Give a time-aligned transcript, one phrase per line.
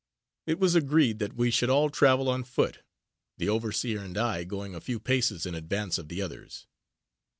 [0.47, 2.79] It was agreed that we should all travel on foot,
[3.37, 6.65] the overseer and I going a few paces in advance of the others.